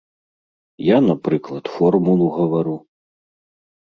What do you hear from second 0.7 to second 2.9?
Я, напрыклад, формулу гавару.